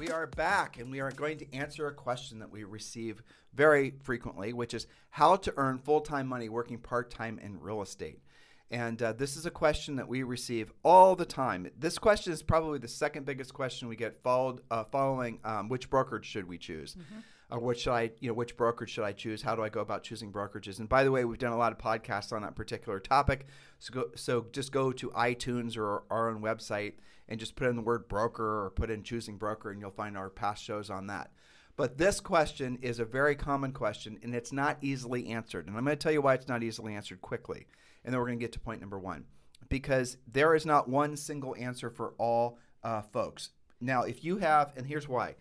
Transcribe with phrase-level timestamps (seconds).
[0.00, 3.22] We are back and we are going to answer a question that we receive
[3.52, 7.82] very frequently, which is how to earn full time money working part time in real
[7.82, 8.22] estate.
[8.70, 11.70] And uh, this is a question that we receive all the time.
[11.78, 15.90] This question is probably the second biggest question we get, followed uh, following um, which
[15.90, 16.94] brokerage should we choose.
[16.94, 19.42] Mm-hmm or what should I, you know, which brokerage should I choose?
[19.42, 20.78] How do I go about choosing brokerages?
[20.78, 23.46] And by the way, we've done a lot of podcasts on that particular topic.
[23.80, 26.92] So, go, so just go to iTunes or our own website
[27.30, 30.18] and just put in the word broker or put in choosing broker, and you'll find
[30.18, 31.30] our past shows on that.
[31.76, 35.66] But this question is a very common question, and it's not easily answered.
[35.66, 37.68] And I'm going to tell you why it's not easily answered quickly.
[38.04, 39.24] And then we're going to get to point number one.
[39.68, 43.50] Because there is not one single answer for all uh, folks.
[43.80, 45.36] Now, if you have, and here's why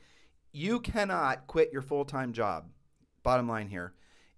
[0.52, 2.70] you cannot quit your full time job,
[3.24, 3.94] bottom line here,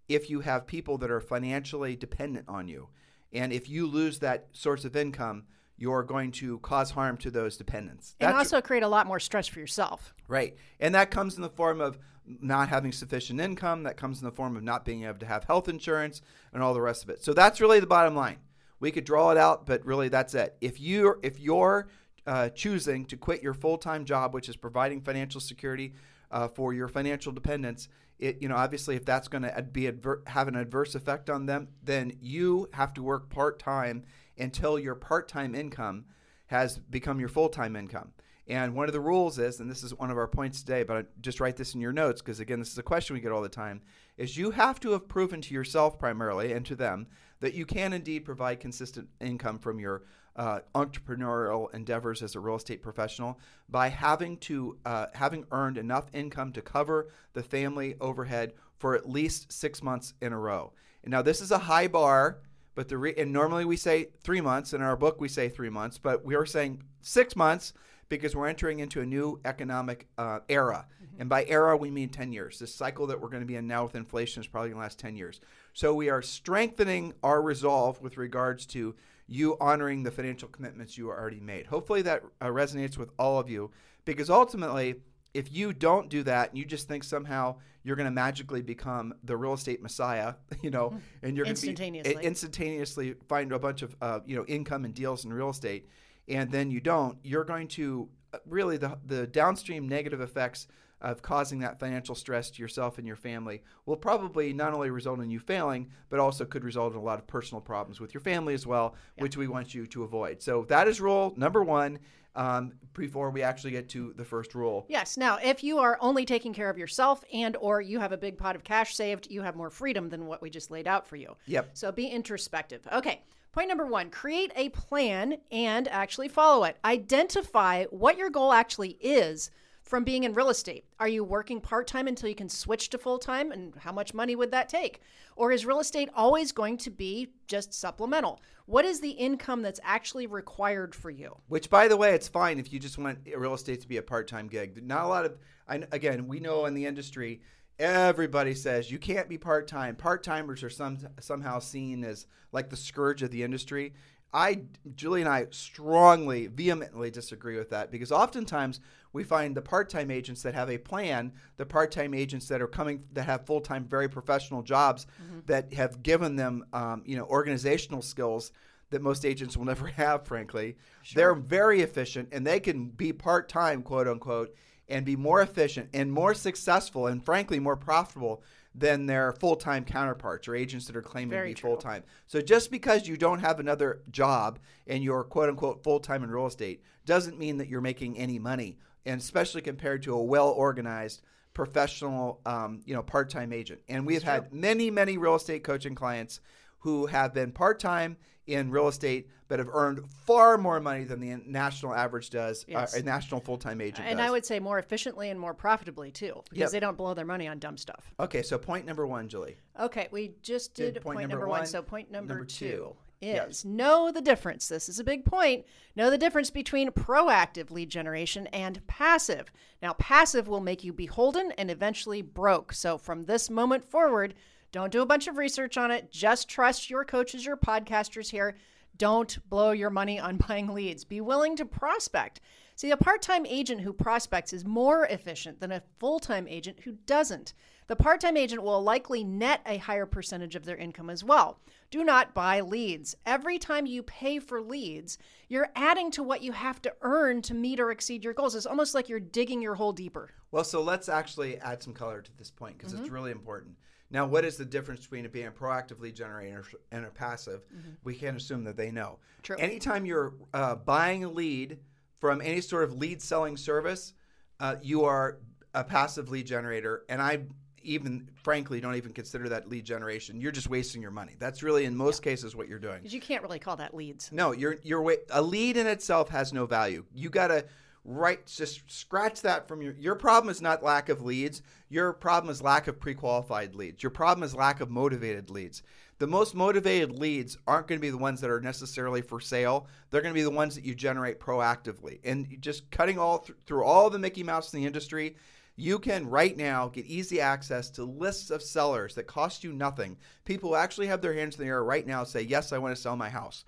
[0.10, 2.90] if you have people that are financially dependent on you.
[3.34, 5.44] And if you lose that source of income,
[5.82, 8.16] you're going to cause harm to those dependents.
[8.20, 10.14] And also create a lot more stress for yourself.
[10.28, 10.56] Right.
[10.80, 14.32] And that comes in the form of not having sufficient income, that comes in the
[14.32, 16.22] form of not being able to have health insurance
[16.54, 17.24] and all the rest of it.
[17.24, 18.38] So that's really the bottom line.
[18.80, 20.56] We could draw it out, but really that's it.
[20.62, 21.88] If you if you're
[22.28, 25.94] uh, choosing to quit your full-time job, which is providing financial security
[26.30, 30.22] uh, for your financial dependents, it you know obviously if that's going to be adver-
[30.28, 34.04] have an adverse effect on them, then you have to work part-time
[34.38, 36.06] until your part-time income
[36.48, 38.12] has become your full-time income.
[38.48, 40.98] And one of the rules is, and this is one of our points today, but
[40.98, 43.32] I just write this in your notes because again, this is a question we get
[43.32, 43.82] all the time,
[44.18, 47.08] is you have to have proven to yourself primarily and to them
[47.40, 50.04] that you can indeed provide consistent income from your
[50.36, 56.06] uh, entrepreneurial endeavors as a real estate professional by having to uh, having earned enough
[56.14, 60.74] income to cover the family overhead for at least six months in a row.
[61.04, 62.40] And now this is a high bar,
[62.76, 64.74] but the re- and normally we say three months.
[64.74, 67.74] In our book, we say three months, but we are saying six months
[68.10, 70.86] because we're entering into a new economic uh, era.
[71.02, 71.22] Mm-hmm.
[71.22, 72.60] And by era, we mean 10 years.
[72.60, 74.84] This cycle that we're going to be in now with inflation is probably going to
[74.84, 75.40] last 10 years.
[75.74, 78.96] So we are strengthening our resolve with regards to
[79.28, 81.68] you honoring the financial commitments you already made.
[81.68, 83.72] Hopefully that uh, resonates with all of you
[84.04, 84.96] because ultimately,
[85.34, 89.14] if you don't do that and you just think somehow you're going to magically become
[89.24, 92.24] the real estate messiah, you know, and you're going to instantaneously.
[92.24, 95.88] instantaneously find a bunch of uh, you know income and deals in real estate,
[96.28, 100.68] and then you don't, you're going to uh, really the the downstream negative effects
[101.02, 105.20] of causing that financial stress to yourself and your family will probably not only result
[105.20, 108.22] in you failing, but also could result in a lot of personal problems with your
[108.22, 109.24] family as well, yeah.
[109.24, 110.42] which we want you to avoid.
[110.42, 112.00] So that is rule number one.
[112.34, 114.86] Um, before we actually get to the first rule.
[114.88, 115.18] Yes.
[115.18, 118.38] Now, if you are only taking care of yourself and or you have a big
[118.38, 121.18] pot of cash saved, you have more freedom than what we just laid out for
[121.18, 121.36] you.
[121.48, 121.72] Yep.
[121.74, 122.88] So be introspective.
[122.92, 123.22] Okay.
[123.52, 126.78] Point number one create a plan and actually follow it.
[126.86, 129.52] Identify what your goal actually is
[129.84, 130.86] from being in real estate?
[131.02, 133.52] Are you working part time until you can switch to full time?
[133.52, 135.02] And how much money would that take?
[135.36, 138.40] Or is real estate always going to be just supplemental?
[138.72, 141.36] What is the income that's actually required for you?
[141.50, 144.02] Which, by the way, it's fine if you just want real estate to be a
[144.02, 144.82] part time gig.
[144.82, 145.38] Not a lot of,
[145.68, 147.42] I, again, we know in the industry,
[147.80, 149.98] everybody says you can't be part time.
[149.98, 153.94] Part timers are some, somehow seen as like the scourge of the industry.
[154.34, 154.62] I,
[154.96, 158.80] Julie and I strongly, vehemently disagree with that because oftentimes
[159.14, 163.04] we find the part-time agents that have a plan, the part-time agents that are coming
[163.12, 165.40] that have full-time, very professional jobs mm-hmm.
[165.48, 168.54] that have given them, um, you know, organizational skills
[168.90, 170.26] that most agents will never have.
[170.26, 171.20] Frankly, sure.
[171.20, 174.56] they're very efficient and they can be part-time, quote unquote,
[174.88, 179.84] and be more efficient and more successful and frankly more profitable than their full time
[179.84, 182.04] counterparts or agents that are claiming Very to be full time.
[182.28, 186.32] So just because you don't have another job and you're quote unquote full time in
[186.32, 190.50] real estate doesn't mean that you're making any money, and especially compared to a well
[190.50, 191.22] organized
[191.54, 193.82] professional, um, you know, part time agent.
[193.90, 196.40] And we've had many, many real estate coaching clients
[196.82, 201.20] who have been part time in real estate but have earned far more money than
[201.20, 202.96] the national average does, uh, yes.
[202.96, 204.26] uh, a national full time agent And does.
[204.26, 206.72] I would say more efficiently and more profitably too, because yep.
[206.72, 208.14] they don't blow their money on dumb stuff.
[208.18, 209.58] Okay, so point number one, Julie.
[209.78, 211.60] Okay, we just did, did point, point, number, one.
[211.60, 211.68] one.
[211.68, 212.66] So point number, number two.
[212.66, 212.96] two.
[213.22, 213.66] is Yes.
[213.66, 214.70] know the difference.
[214.70, 215.66] This is a big point.
[215.98, 219.52] Know the difference between proactive lead generation and passive.
[219.82, 222.72] Now, passive will make you beholden and eventually broke.
[222.72, 224.34] So, from this moment forward,
[224.72, 226.12] don't do a bunch of research on it.
[226.12, 228.56] Just trust your coaches, your podcasters here.
[228.98, 231.04] Don't blow your money on buying leads.
[231.04, 232.42] Be willing to prospect.
[232.76, 236.80] See, a part time agent who prospects is more efficient than a full time agent
[236.84, 237.54] who doesn't.
[237.88, 241.60] The part time agent will likely net a higher percentage of their income as well.
[241.90, 243.16] Do not buy leads.
[243.26, 245.18] Every time you pay for leads,
[245.50, 248.56] you're adding to what you have to earn to meet or exceed your goals.
[248.56, 250.30] It's almost like you're digging your hole deeper.
[250.52, 253.02] Well, so let's actually add some color to this point because Mm-hmm.
[253.04, 253.76] it's really important.
[254.12, 257.62] Now, what is the difference between it being a proactive lead generator and a passive?
[258.04, 259.20] We can't assume that they know.
[259.20, 259.42] Mm-hmm.
[259.44, 259.58] True.
[259.58, 261.80] Anytime you're uh, buying a lead
[262.20, 264.14] from any sort of lead selling service,
[264.60, 265.40] uh, you are
[265.74, 267.04] a passive lead generator.
[267.10, 267.44] And I
[267.84, 270.40] even, frankly, don't even consider that lead generation.
[270.40, 271.36] You're just wasting your money.
[271.40, 272.98] That's really, in most cases, what you're doing.
[272.98, 274.32] Because you can't really call that leads.
[274.32, 277.06] No, you're you're a lead in itself has no value.
[277.14, 277.66] You gotta
[278.04, 281.62] right just scratch that from your your problem is not lack of leads.
[281.90, 284.02] Your problem is lack of pre-qualified leads.
[284.02, 285.84] Your problem is lack of motivated leads.
[286.18, 289.88] The most motivated leads aren't going to be the ones that are necessarily for sale.
[290.10, 292.20] They're going to be the ones that you generate proactively.
[292.24, 295.36] And just cutting all th- through all the Mickey Mouse in the industry,
[295.76, 300.16] you can right now get easy access to lists of sellers that cost you nothing.
[300.46, 302.96] People who actually have their hands in the air right now say, "Yes, I want
[302.96, 303.66] to sell my house."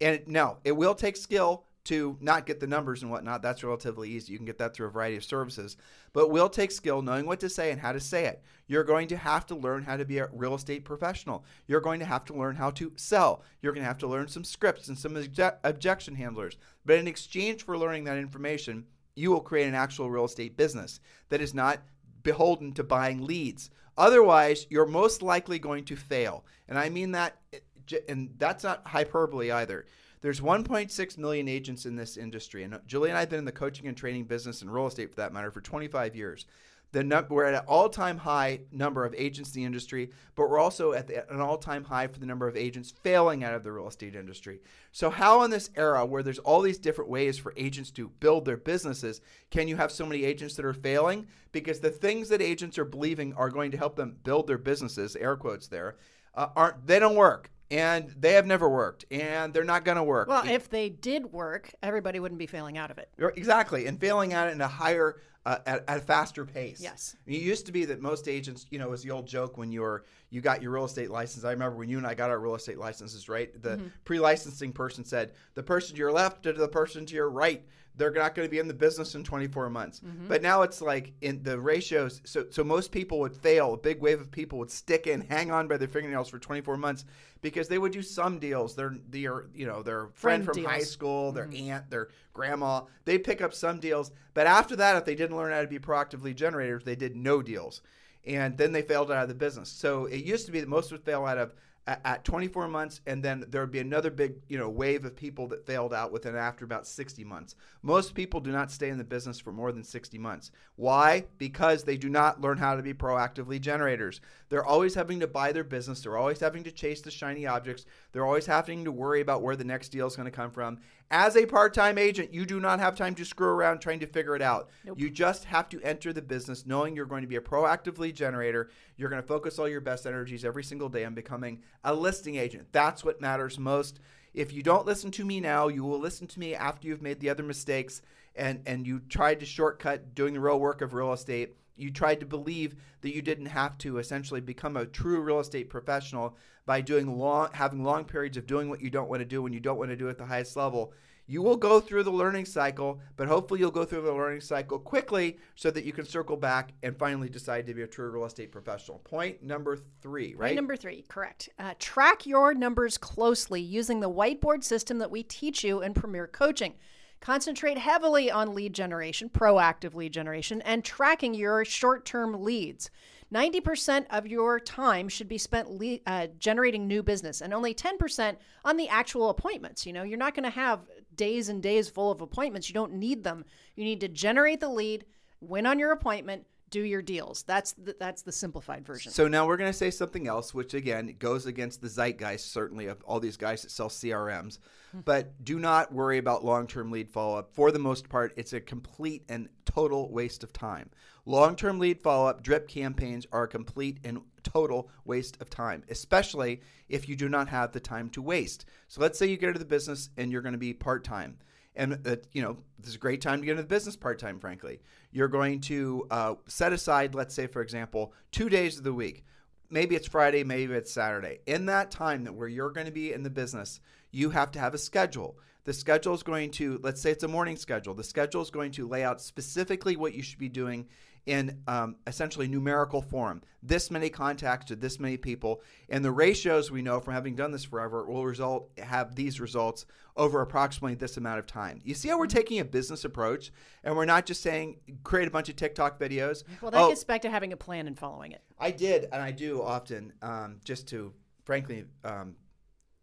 [0.00, 3.42] And no, it will take skill to not get the numbers and whatnot.
[3.42, 4.32] That's relatively easy.
[4.32, 5.76] You can get that through a variety of services.
[6.12, 8.42] But will take skill knowing what to say and how to say it.
[8.66, 11.44] You're going to have to learn how to be a real estate professional.
[11.66, 13.42] You're going to have to learn how to sell.
[13.60, 16.56] You're going to have to learn some scripts and some obje- objection handlers.
[16.86, 21.00] But in exchange for learning that information, you will create an actual real estate business
[21.28, 21.80] that is not
[22.22, 23.70] beholden to buying leads.
[23.96, 26.44] Otherwise, you're most likely going to fail.
[26.68, 29.86] And I mean that, eh, and that's not hyperbole either.
[30.24, 33.52] There's 1.6 million agents in this industry, and Julie and I have been in the
[33.52, 36.46] coaching and training business and real estate for that matter for 25 years.
[36.94, 40.94] Num- we're at an all-time high number of agents in the industry, but we're also
[40.94, 43.86] at the, an all-time high for the number of agents failing out of the real
[43.86, 44.60] estate industry.
[44.92, 48.46] So, how in this era where there's all these different ways for agents to build
[48.46, 51.26] their businesses, can you have so many agents that are failing?
[51.52, 55.16] Because the things that agents are believing are going to help them build their businesses,
[55.16, 55.96] air quotes there,
[56.34, 60.04] uh, aren't they don't work and they have never worked and they're not going to
[60.04, 60.28] work.
[60.28, 63.08] Well, if they did work, everybody wouldn't be failing out of it.
[63.18, 66.80] Exactly, and failing at it in a higher, uh, at, at a faster pace.
[66.80, 67.16] Yes.
[67.26, 69.72] it used to be that most agents, you know, it was the old joke when
[69.72, 71.44] you were you got your real estate license.
[71.44, 73.60] I remember when you and I got our real estate licenses, right?
[73.62, 77.64] The pre-licensing person said the person to your left to the person to your right,
[77.96, 80.00] they're not going to be in the business in 24 months.
[80.00, 80.26] Mm-hmm.
[80.26, 82.20] But now it's like in the ratios.
[82.24, 83.74] So so most people would fail.
[83.74, 86.76] A big wave of people would stick in, hang on by their fingernails for 24
[86.76, 87.04] months
[87.40, 88.74] because they would do some deals.
[88.74, 91.70] Their their you know their friend, Friend from high school, their mm-hmm.
[91.70, 92.82] aunt, their grandma.
[93.04, 95.78] They'd pick up some deals, but after that, if they didn't learn how to be
[95.78, 97.80] proactively generators, they did no deals,
[98.26, 99.68] and then they failed out of the business.
[99.68, 101.54] So it used to be that most would fail out of
[101.86, 105.16] at, at 24 months, and then there would be another big you know wave of
[105.16, 107.54] people that failed out within after about 60 months.
[107.82, 110.50] Most people do not stay in the business for more than 60 months.
[110.76, 111.24] Why?
[111.38, 114.20] Because they do not learn how to be proactively generators.
[114.48, 116.00] They're always having to buy their business.
[116.00, 117.86] They're always having to chase the shiny objects.
[118.12, 120.78] They're always having to worry about where the next deal is going to come from.
[121.16, 124.06] As a part time agent, you do not have time to screw around trying to
[124.06, 124.68] figure it out.
[124.96, 128.16] You just have to enter the business knowing you're going to be a proactive lead
[128.16, 128.68] generator.
[128.96, 132.34] You're going to focus all your best energies every single day on becoming a listing
[132.34, 132.66] agent.
[132.72, 134.00] That's what matters most.
[134.32, 137.20] If you don't listen to me now, you will listen to me after you've made
[137.20, 138.02] the other mistakes
[138.34, 141.54] and, and you tried to shortcut doing the real work of real estate.
[141.76, 145.70] You tried to believe that you didn't have to essentially become a true real estate
[145.70, 149.42] professional by doing long having long periods of doing what you don't want to do
[149.42, 150.92] when you don't want to do at the highest level.
[151.26, 154.78] You will go through the learning cycle, but hopefully you'll go through the learning cycle
[154.78, 158.26] quickly so that you can circle back and finally decide to be a true real
[158.26, 158.98] estate professional.
[158.98, 160.48] Point number three, right?
[160.48, 161.48] Point number three, correct.
[161.58, 166.26] Uh, track your numbers closely using the whiteboard system that we teach you in Premier
[166.26, 166.74] Coaching.
[167.20, 172.90] Concentrate heavily on lead generation, proactive lead generation, and tracking your short term leads.
[173.32, 178.36] 90% of your time should be spent le- uh, generating new business and only 10%
[178.64, 179.86] on the actual appointments.
[179.86, 180.80] You know, you're not going to have
[181.14, 182.68] days and days full of appointments.
[182.68, 183.44] You don't need them.
[183.76, 185.04] You need to generate the lead,
[185.40, 187.44] win on your appointment, do your deals.
[187.44, 189.12] That's the, that's the simplified version.
[189.12, 192.86] So now we're going to say something else, which again goes against the zeitgeist, certainly,
[192.86, 194.58] of all these guys that sell CRMs.
[195.04, 197.54] But do not worry about long term lead follow up.
[197.54, 200.90] For the most part, it's a complete and total waste of time.
[201.26, 205.82] Long term lead follow up, drip campaigns are a complete and total waste of time,
[205.88, 208.66] especially if you do not have the time to waste.
[208.88, 211.38] So let's say you get into the business and you're going to be part time
[211.76, 214.18] and uh, you know this is a great time to get into the business part
[214.18, 214.38] time.
[214.38, 214.80] Frankly,
[215.12, 219.24] you're going to uh, set aside, let's say, for example, two days of the week.
[219.70, 221.40] Maybe it's Friday, maybe it's Saturday.
[221.46, 223.80] In that time that where you're going to be in the business,
[224.12, 225.38] you have to have a schedule.
[225.64, 227.94] The schedule is going to, let's say it's a morning schedule.
[227.94, 230.86] The schedule is going to lay out specifically what you should be doing
[231.26, 233.42] in um, essentially numerical form.
[233.62, 237.50] This many contacts to this many people, and the ratios we know from having done
[237.50, 241.80] this forever will result have these results over approximately this amount of time.
[241.82, 243.52] You see how we're taking a business approach,
[243.82, 246.44] and we're not just saying create a bunch of TikTok videos.
[246.60, 248.42] well, that Oh, gets back to having a plan and following it.
[248.58, 251.12] I did, and I do often, um, just to
[251.44, 252.36] frankly um,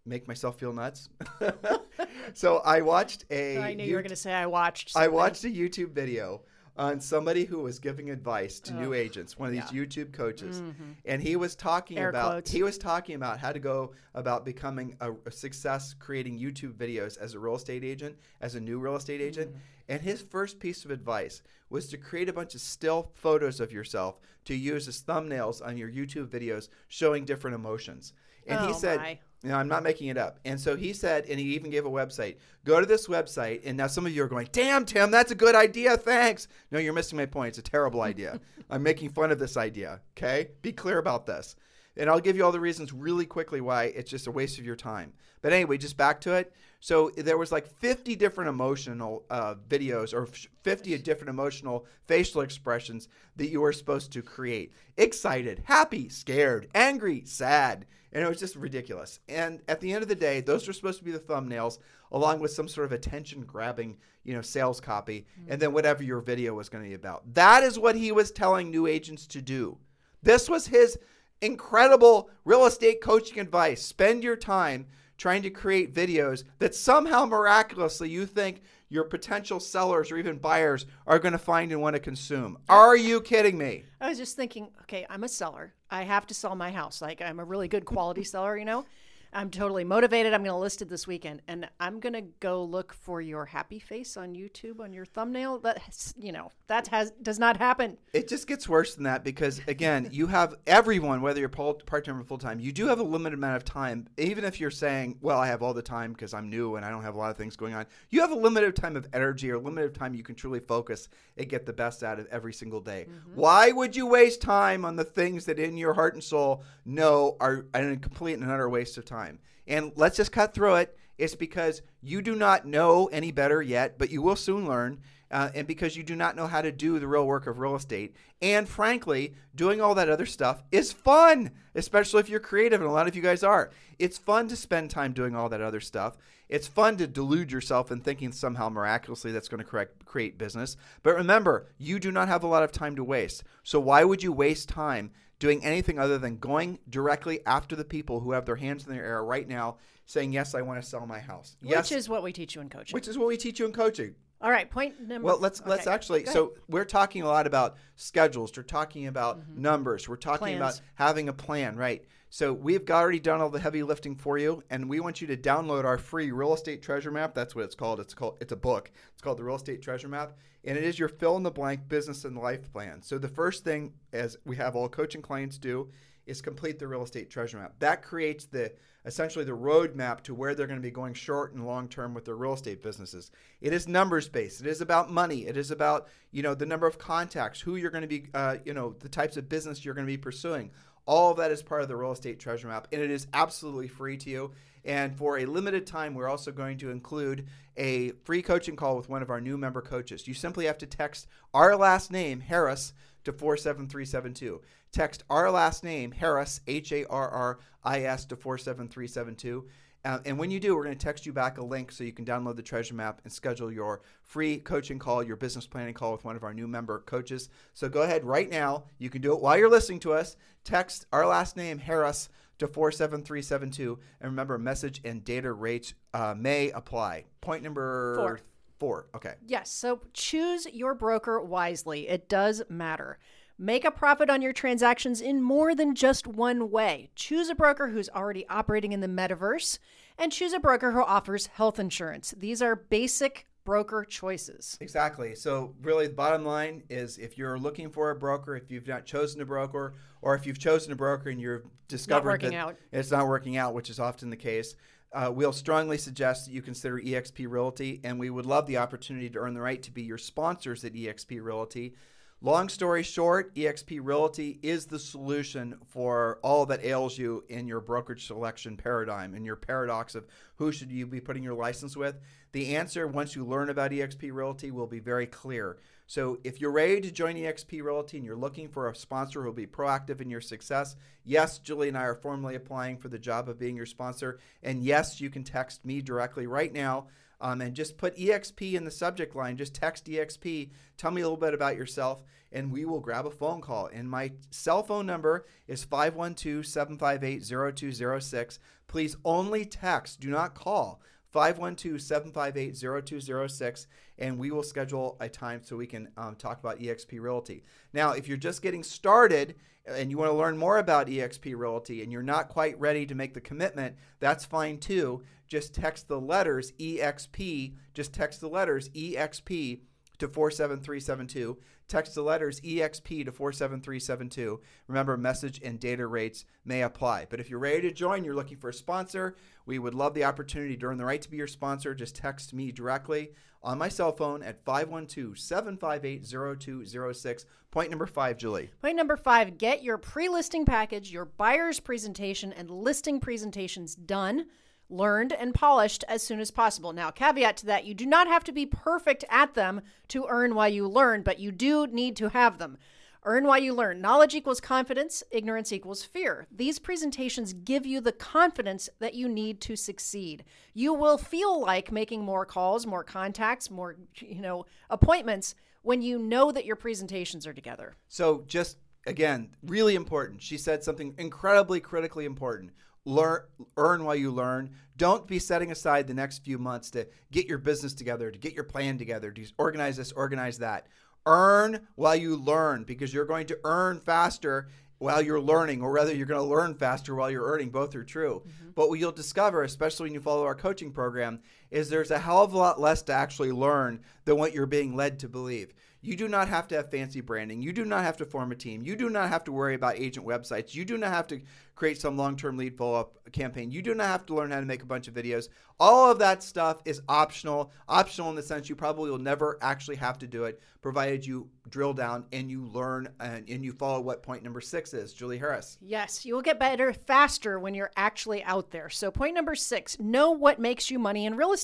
[0.05, 1.09] make myself feel nuts.
[2.33, 3.57] so I watched a.
[3.63, 4.95] I knew you were going to say I watched.
[4.95, 6.43] I watched a YouTube video
[6.77, 9.81] on somebody who was giving advice to new agents, one of these yeah.
[9.83, 10.95] YouTube coaches, Mhm.
[11.05, 12.51] and he was talking Air about quotes.
[12.51, 17.17] he was talking about how to go about becoming a, a success creating YouTube videos
[17.17, 19.49] as a real estate agent, as a new real estate agent.
[19.49, 19.59] Mm-hmm.
[19.89, 23.73] And his first piece of advice was to create a bunch of still photos of
[23.73, 28.13] yourself to use as thumbnails on your YouTube videos showing different emotions.
[28.47, 29.19] And he Oh, said, my.
[29.43, 30.39] No, I'm not making it up.
[30.45, 32.35] And so he said, and he even gave a website.
[32.63, 33.61] Go to this website.
[33.65, 35.97] And now some of you are going, damn, Tim, that's a good idea.
[35.97, 36.47] Thanks.
[36.69, 37.49] No, you're missing my point.
[37.49, 38.39] It's a terrible idea.
[38.69, 40.01] I'm making fun of this idea.
[40.15, 40.49] Okay?
[40.61, 41.55] Be clear about this.
[41.97, 44.65] And I'll give you all the reasons really quickly why it's just a waste of
[44.65, 45.11] your time.
[45.41, 46.53] But anyway, just back to it.
[46.79, 50.27] So there was like 50 different emotional uh, videos or
[50.63, 54.73] 50 different emotional facial expressions that you were supposed to create.
[54.97, 57.85] Excited, happy, scared, angry, sad.
[58.13, 59.19] And it was just ridiculous.
[59.29, 61.79] And at the end of the day, those were supposed to be the thumbnails,
[62.11, 66.19] along with some sort of attention grabbing, you know, sales copy, and then whatever your
[66.19, 67.33] video was going to be about.
[67.33, 69.77] That is what he was telling new agents to do.
[70.21, 70.97] This was his
[71.41, 73.81] incredible real estate coaching advice.
[73.81, 74.87] Spend your time
[75.17, 80.85] trying to create videos that somehow miraculously you think your potential sellers or even buyers
[81.07, 82.57] are going to find and want to consume.
[82.67, 83.85] Are you kidding me?
[84.01, 85.73] I was just thinking, okay, I'm a seller.
[85.89, 87.01] I have to sell my house.
[87.01, 88.85] Like I'm a really good quality seller, you know.
[89.33, 90.33] I'm totally motivated.
[90.33, 93.45] I'm going to list it this weekend, and I'm going to go look for your
[93.45, 95.59] happy face on YouTube on your thumbnail.
[95.59, 97.97] That has- you know that has does not happen.
[98.13, 102.19] It just gets worse than that because again, you have everyone, whether you're part time
[102.19, 104.07] or full time, you do have a limited amount of time.
[104.17, 106.89] Even if you're saying, "Well, I have all the time because I'm new and I
[106.89, 109.49] don't have a lot of things going on," you have a limited time of energy
[109.49, 111.07] or limited time you can truly focus
[111.37, 113.07] and get the best out of every single day.
[113.09, 113.35] Mm-hmm.
[113.35, 117.37] Why would you waste time on the things that in your heart and soul know
[117.39, 119.20] are a complete and utter waste of time?
[119.67, 120.97] And let's just cut through it.
[121.17, 124.99] It's because you do not know any better yet, but you will soon learn
[125.31, 127.75] uh, and because you do not know how to do the real work of real
[127.75, 128.15] estate.
[128.41, 132.93] And frankly, doing all that other stuff is fun, especially if you're creative, and a
[132.93, 133.71] lot of you guys are.
[133.97, 136.17] It's fun to spend time doing all that other stuff.
[136.49, 140.75] It's fun to delude yourself in thinking somehow miraculously that's going to create business.
[141.01, 143.43] But remember, you do not have a lot of time to waste.
[143.63, 148.19] So why would you waste time doing anything other than going directly after the people
[148.19, 151.05] who have their hands in their air right now saying, Yes, I want to sell
[151.07, 151.57] my house?
[151.63, 151.89] Yes.
[151.89, 152.93] Which is what we teach you in coaching.
[152.93, 154.13] which is what we teach you in coaching.
[154.39, 155.25] All right, point number.
[155.25, 156.25] Well, let's let's actually.
[156.25, 158.51] So we're talking a lot about schedules.
[158.55, 159.61] We're talking about mm-hmm.
[159.61, 160.09] numbers.
[160.09, 162.03] We're talking about having a plan, right?
[162.33, 165.35] So we've already done all the heavy lifting for you, and we want you to
[165.35, 167.35] download our free real estate treasure map.
[167.35, 167.99] That's what it's called.
[167.99, 168.89] It's called it's a book.
[169.11, 171.89] It's called the real estate treasure map, and it is your fill in the blank
[171.89, 173.01] business and life plan.
[173.01, 175.89] So the first thing, as we have all coaching clients do,
[176.25, 177.73] is complete the real estate treasure map.
[177.79, 178.71] That creates the
[179.05, 182.23] essentially the roadmap to where they're going to be going short and long term with
[182.23, 183.31] their real estate businesses.
[183.59, 184.61] It is numbers based.
[184.61, 185.47] It is about money.
[185.47, 188.57] It is about you know the number of contacts, who you're going to be, uh,
[188.63, 190.71] you know, the types of business you're going to be pursuing.
[191.05, 193.87] All of that is part of the real estate treasure map, and it is absolutely
[193.87, 194.51] free to you.
[194.83, 199.09] And for a limited time, we're also going to include a free coaching call with
[199.09, 200.27] one of our new member coaches.
[200.27, 202.93] You simply have to text our last name, Harris,
[203.23, 204.61] to 47372.
[204.91, 209.65] Text our last name, Harris, H A R R I S, to 47372.
[210.03, 212.11] Uh, and when you do, we're going to text you back a link so you
[212.11, 216.11] can download the treasure map and schedule your free coaching call, your business planning call
[216.11, 217.49] with one of our new member coaches.
[217.73, 218.85] So go ahead right now.
[218.97, 220.37] You can do it while you're listening to us.
[220.63, 223.99] Text our last name, Harris, to 47372.
[224.19, 227.25] And remember, message and data rates uh, may apply.
[227.41, 228.39] Point number Four.
[228.79, 229.07] Four.
[229.15, 229.35] Okay.
[229.45, 229.69] Yes.
[229.69, 232.07] So choose your broker wisely.
[232.07, 233.19] It does matter.
[233.63, 237.11] Make a profit on your transactions in more than just one way.
[237.13, 239.77] Choose a broker who's already operating in the metaverse
[240.17, 242.33] and choose a broker who offers health insurance.
[242.35, 244.79] These are basic broker choices.
[244.81, 245.35] Exactly.
[245.35, 249.05] So, really, the bottom line is if you're looking for a broker, if you've not
[249.05, 252.77] chosen a broker, or if you've chosen a broker and you've discovered that out.
[252.91, 254.73] it's not working out, which is often the case,
[255.13, 259.29] uh, we'll strongly suggest that you consider eXp Realty, and we would love the opportunity
[259.29, 261.93] to earn the right to be your sponsors at eXp Realty.
[262.43, 267.81] Long story short, eXp Realty is the solution for all that ails you in your
[267.81, 272.19] brokerage selection paradigm, in your paradox of who should you be putting your license with.
[272.51, 275.77] The answer, once you learn about eXp Realty, will be very clear.
[276.07, 279.45] So if you're ready to join eXp Realty and you're looking for a sponsor who
[279.45, 283.19] will be proactive in your success, yes, Julie and I are formally applying for the
[283.19, 284.39] job of being your sponsor.
[284.63, 287.05] And yes, you can text me directly right now
[287.41, 289.57] um, and just put EXP in the subject line.
[289.57, 290.69] Just text EXP.
[290.95, 293.89] Tell me a little bit about yourself, and we will grab a phone call.
[293.91, 298.59] And my cell phone number is 512 758 0206.
[298.87, 301.01] Please only text, do not call.
[301.31, 303.87] 512 758 0206,
[304.19, 307.63] and we will schedule a time so we can um, talk about eXp Realty.
[307.93, 309.55] Now, if you're just getting started
[309.87, 313.15] and you want to learn more about eXp Realty and you're not quite ready to
[313.15, 315.23] make the commitment, that's fine too.
[315.51, 319.81] Just text the letters EXP, just text the letters EXP
[320.19, 321.57] to 47372.
[321.89, 324.61] Text the letters EXP to 47372.
[324.87, 327.27] Remember, message and data rates may apply.
[327.29, 330.23] But if you're ready to join, you're looking for a sponsor, we would love the
[330.23, 331.93] opportunity to earn the right to be your sponsor.
[331.93, 333.31] Just text me directly
[333.61, 337.45] on my cell phone at 512 758 0206.
[337.71, 338.69] Point number five, Julie.
[338.81, 344.45] Point number five get your pre listing package, your buyer's presentation, and listing presentations done,
[344.91, 346.93] learned, and polished as soon as possible.
[346.93, 350.55] Now, caveat to that, you do not have to be perfect at them to earn
[350.55, 352.77] while you learn, but you do need to have them.
[353.23, 354.01] Earn while you learn.
[354.01, 356.47] Knowledge equals confidence, ignorance equals fear.
[356.51, 360.43] These presentations give you the confidence that you need to succeed.
[360.73, 366.17] You will feel like making more calls, more contacts, more, you know, appointments when you
[366.17, 367.93] know that your presentations are together.
[368.07, 370.41] So, just again, really important.
[370.41, 372.71] She said something incredibly critically important.
[373.05, 373.41] Learn,
[373.77, 374.71] earn while you learn.
[374.95, 378.53] Don't be setting aside the next few months to get your business together, to get
[378.53, 380.87] your plan together, to organize this, organize that.
[381.25, 386.13] Earn while you learn because you're going to earn faster while you're learning, or rather,
[386.13, 387.71] you're going to learn faster while you're earning.
[387.71, 388.43] Both are true.
[388.45, 388.69] Mm-hmm.
[388.75, 391.39] But what you'll discover, especially when you follow our coaching program,
[391.71, 394.95] is there's a hell of a lot less to actually learn than what you're being
[394.95, 395.73] led to believe.
[396.03, 397.61] You do not have to have fancy branding.
[397.61, 398.83] You do not have to form a team.
[398.83, 400.73] You do not have to worry about agent websites.
[400.73, 401.41] You do not have to
[401.75, 403.71] create some long term lead follow up campaign.
[403.71, 405.47] You do not have to learn how to make a bunch of videos.
[405.79, 407.71] All of that stuff is optional.
[407.87, 411.49] Optional in the sense you probably will never actually have to do it, provided you
[411.69, 415.13] drill down and you learn and, and you follow what point number six is.
[415.13, 415.77] Julie Harris.
[415.81, 418.89] Yes, you will get better faster when you're actually out there.
[418.89, 421.60] So, point number six know what makes you money in real estate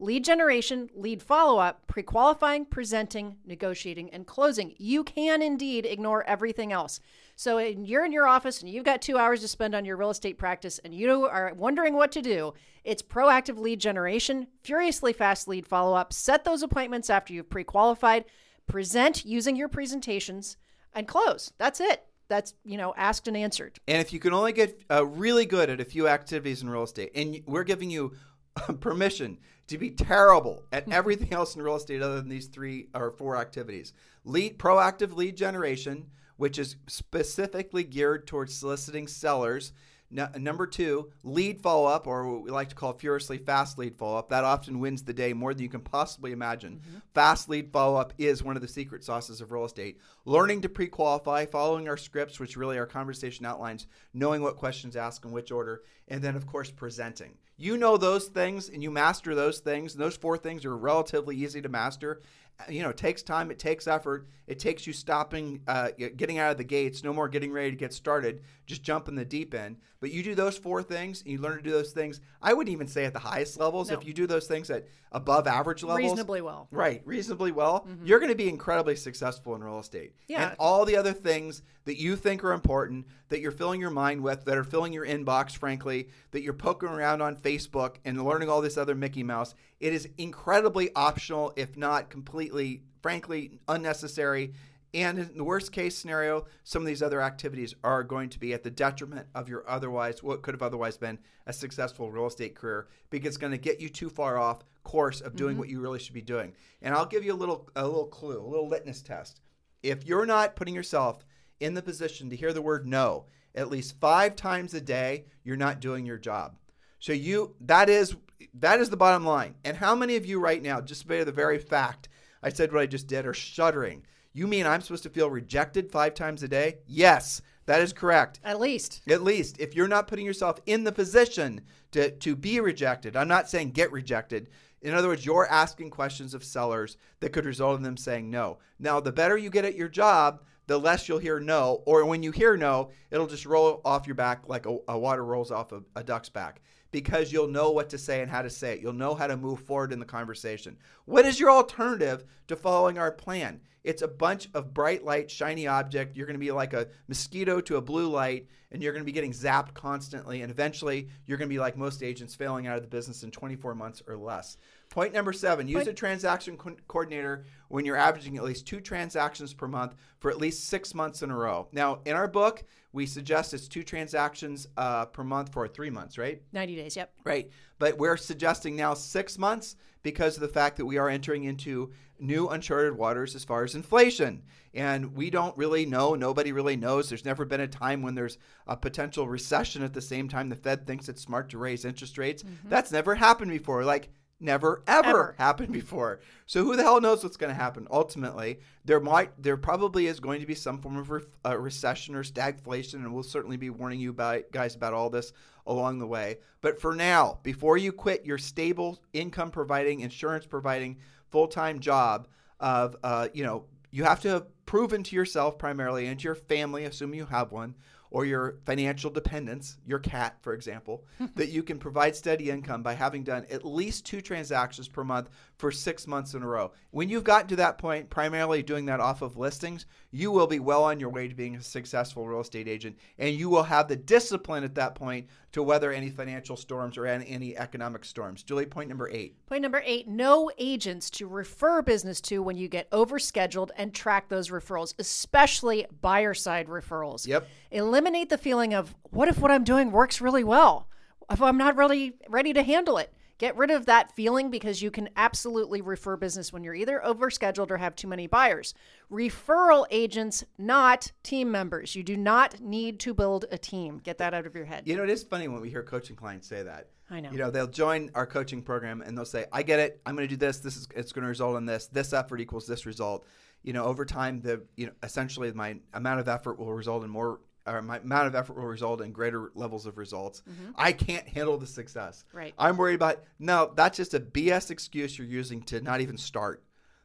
[0.00, 4.74] lead generation, lead follow up, pre qualifying, presenting, negotiating, and closing.
[4.78, 7.00] You can indeed ignore everything else.
[7.36, 10.10] So you're in your office and you've got two hours to spend on your real
[10.10, 12.54] estate practice and you are wondering what to do.
[12.84, 16.12] It's proactive lead generation, furiously fast lead follow up.
[16.12, 18.24] Set those appointments after you've pre qualified,
[18.66, 20.56] present using your presentations,
[20.94, 21.52] and close.
[21.58, 22.04] That's it.
[22.28, 23.80] That's, you know, asked and answered.
[23.88, 26.84] And if you can only get uh, really good at a few activities in real
[26.84, 28.12] estate, and we're giving you
[28.80, 30.92] permission to be terrible at hmm.
[30.92, 33.92] everything else in real estate other than these three or four activities.
[34.24, 39.72] Lead proactive lead generation, which is specifically geared towards soliciting sellers.
[40.12, 43.96] No, number two, lead follow up, or what we like to call furiously fast lead
[43.96, 44.30] follow up.
[44.30, 46.80] That often wins the day more than you can possibly imagine.
[46.80, 46.98] Mm-hmm.
[47.14, 50.00] Fast lead follow up is one of the secret sauces of real estate.
[50.24, 54.94] Learning to pre qualify, following our scripts, which really our conversation outlines, knowing what questions
[54.94, 57.34] to ask in which order, and then, of course, presenting.
[57.56, 61.36] You know those things and you master those things, and those four things are relatively
[61.36, 62.20] easy to master
[62.68, 66.50] you know, it takes time, it takes effort, it takes you stopping, uh, getting out
[66.50, 69.54] of the gates, no more getting ready to get started, just jump in the deep
[69.54, 69.76] end.
[70.00, 72.20] But you do those four things, and you learn to do those things.
[72.42, 73.90] I wouldn't even say at the highest levels.
[73.90, 73.98] No.
[73.98, 76.68] If you do those things at above average levels, Reasonably well.
[76.70, 80.14] right, reasonably well, you're going to be incredibly successful in real estate.
[80.28, 80.48] Yeah.
[80.48, 84.20] And all the other things that you think are important, that you're filling your mind
[84.22, 88.48] with, that are filling your inbox, frankly, that you're poking around on Facebook and learning
[88.48, 94.52] all this other Mickey Mouse, it is incredibly optional, if not completely, frankly, unnecessary.
[94.92, 98.52] And in the worst case scenario, some of these other activities are going to be
[98.52, 102.56] at the detriment of your otherwise, what could have otherwise been a successful real estate
[102.56, 105.60] career because it's going to get you too far off course of doing mm-hmm.
[105.60, 106.52] what you really should be doing.
[106.82, 109.40] And I'll give you a little, a little clue, a little litmus test.
[109.82, 111.24] if you're not putting yourself
[111.60, 115.56] in the position to hear the word no at least five times a day, you're
[115.56, 116.56] not doing your job.
[116.98, 118.16] So you that is
[118.54, 119.54] that is the bottom line.
[119.64, 122.08] And how many of you right now, just by the very fact
[122.42, 124.04] I said what I just did, are shuddering?
[124.32, 126.78] You mean I'm supposed to feel rejected five times a day?
[126.86, 128.40] Yes, that is correct.
[128.44, 129.02] At least.
[129.08, 133.28] At least if you're not putting yourself in the position to, to be rejected, I'm
[133.28, 134.48] not saying get rejected.
[134.82, 138.58] In other words, you're asking questions of sellers that could result in them saying no.
[138.78, 140.40] Now, the better you get at your job,
[140.70, 141.82] the less you'll hear no.
[141.84, 145.24] Or when you hear no, it'll just roll off your back like a, a water
[145.24, 148.50] rolls off a, a duck's back because you'll know what to say and how to
[148.50, 148.80] say it.
[148.80, 150.76] You'll know how to move forward in the conversation.
[151.06, 153.62] What is your alternative to following our plan?
[153.82, 156.16] It's a bunch of bright light, shiny object.
[156.16, 159.06] You're going to be like a mosquito to a blue light, and you're going to
[159.06, 160.42] be getting zapped constantly.
[160.42, 163.32] And eventually, you're going to be like most agents, failing out of the business in
[163.32, 164.56] 24 months or less.
[164.90, 169.54] Point number seven use a transaction co- coordinator when you're averaging at least two transactions
[169.54, 171.68] per month for at least six months in a row.
[171.70, 176.18] Now, in our book, we suggest it's two transactions uh, per month for three months,
[176.18, 176.42] right?
[176.52, 177.12] 90 days, yep.
[177.22, 177.52] Right.
[177.78, 181.92] But we're suggesting now six months because of the fact that we are entering into
[182.18, 184.42] new uncharted waters as far as inflation.
[184.74, 186.16] And we don't really know.
[186.16, 187.08] Nobody really knows.
[187.08, 190.56] There's never been a time when there's a potential recession at the same time the
[190.56, 192.42] Fed thinks it's smart to raise interest rates.
[192.42, 192.68] Mm-hmm.
[192.68, 193.84] That's never happened before.
[193.84, 196.20] Like, never ever, ever, happened before.
[196.46, 198.60] So who the hell knows what's going to happen ultimately?
[198.84, 202.24] There might there probably is going to be some form of re- uh, recession or
[202.24, 205.32] stagflation and we'll certainly be warning you about guys about all this
[205.66, 206.38] along the way.
[206.60, 210.98] But for now, before you quit your stable income providing insurance providing
[211.28, 212.26] full-time job
[212.58, 216.34] of uh, you know, you have to have proven to yourself primarily and to your
[216.34, 217.74] family, assuming you have one,
[218.10, 221.04] or your financial dependents, your cat, for example,
[221.36, 225.28] that you can provide steady income by having done at least two transactions per month
[225.60, 226.72] for six months in a row.
[226.90, 230.58] When you've gotten to that point, primarily doing that off of listings, you will be
[230.58, 233.86] well on your way to being a successful real estate agent, and you will have
[233.86, 238.42] the discipline at that point to weather any financial storms or any economic storms.
[238.42, 239.36] Julie, point number eight.
[239.46, 244.28] Point number eight know agents to refer business to when you get overscheduled and track
[244.28, 247.26] those referrals, especially buyer side referrals.
[247.26, 247.46] Yep.
[247.70, 250.88] Eliminate the feeling of what if what I'm doing works really well?
[251.30, 253.12] If I'm not really ready to handle it.
[253.40, 257.70] Get rid of that feeling because you can absolutely refer business when you're either overscheduled
[257.70, 258.74] or have too many buyers.
[259.10, 261.96] Referral agents, not team members.
[261.96, 263.96] You do not need to build a team.
[264.04, 264.82] Get that out of your head.
[264.86, 266.88] You know, it is funny when we hear coaching clients say that.
[267.08, 267.30] I know.
[267.30, 270.02] You know, they'll join our coaching program and they'll say, "I get it.
[270.04, 270.58] I'm going to do this.
[270.58, 271.86] This is it's going to result in this.
[271.86, 273.24] This effort equals this result."
[273.62, 277.10] You know, over time, the you know, essentially my amount of effort will result in
[277.10, 277.40] more
[277.74, 280.42] or my amount of effort will result in greater levels of results.
[280.48, 280.72] Mm-hmm.
[280.76, 282.24] I can't handle the success.
[282.32, 282.54] Right.
[282.58, 286.62] I'm worried about no, that's just a BS excuse you're using to not even start.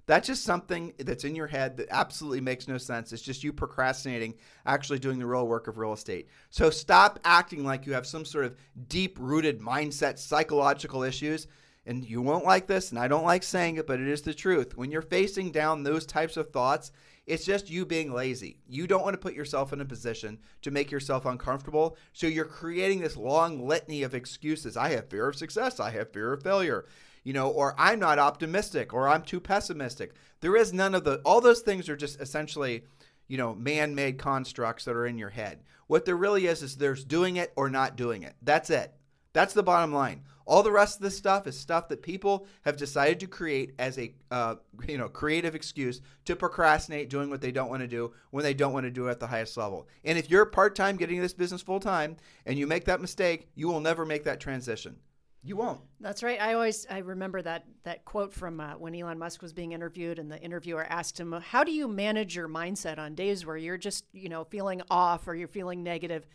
[0.08, 3.12] That's just something that's in your head that absolutely makes no sense.
[3.12, 6.28] It's just you procrastinating actually doing the real work of real estate.
[6.52, 8.56] So stop acting like you have some sort of
[8.88, 11.48] deep rooted mindset, psychological issues.
[11.88, 14.34] And you won't like this, and I don't like saying it, but it is the
[14.34, 14.76] truth.
[14.76, 16.92] When you're facing down those types of thoughts,
[17.26, 18.60] it's just you being lazy.
[18.68, 21.98] You don't want to put yourself in a position to make yourself uncomfortable.
[22.14, 24.78] So you're creating this long litany of excuses.
[24.78, 25.80] I have fear of success.
[25.80, 26.86] I have fear of failure.
[27.24, 30.14] You know, or I'm not optimistic or I'm too pessimistic.
[30.42, 32.84] There is none of the, all those things are just essentially,
[33.28, 35.64] you know, man made constructs that are in your head.
[35.88, 38.36] What there really is, is there's doing it or not doing it.
[38.44, 38.94] That's it.
[39.34, 40.22] That's the bottom line.
[40.46, 43.98] All the rest of this stuff is stuff that people have decided to create as
[43.98, 44.56] a uh,
[44.88, 48.54] you know creative excuse to procrastinate doing what they don't want to do when they
[48.54, 49.88] don't want to do it at the highest level.
[50.04, 53.48] And if you're part time getting this business full time and you make that mistake,
[53.56, 54.98] you will never make that transition.
[55.44, 55.82] You won't.
[56.00, 56.42] That's right.
[56.42, 60.18] I always I remember that that quote from uh, when Elon Musk was being interviewed,
[60.18, 63.78] and the interviewer asked him, "How do you manage your mindset on days where you're
[63.78, 66.28] just you know feeling off or you're feeling negative?"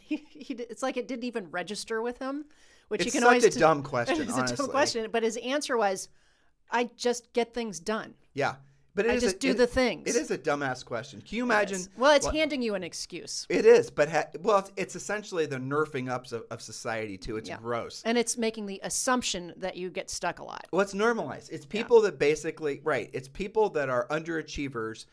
[0.00, 2.46] He, he, it's like it didn't even register with him
[2.88, 4.22] which it's you can such always a dumb question.
[4.22, 4.54] It's honestly.
[4.54, 6.08] a dumb question, but his answer was,
[6.70, 8.56] "I just get things done." Yeah,
[8.94, 10.08] but I just a, do it, the things.
[10.08, 11.20] It is a dumbass question.
[11.20, 11.80] Can you imagine?
[11.80, 13.44] It well, it's handing you an excuse.
[13.48, 17.36] It is, but ha- well, it's, it's, essentially the nerfing ups of, of society too.
[17.36, 17.56] It's yeah.
[17.56, 20.66] gross, and it's making the assumption that you get stuck a lot.
[20.72, 21.50] Well, it's normalized.
[21.52, 22.10] It's people yeah.
[22.10, 23.10] that basically right.
[23.12, 25.06] It's people that are underachievers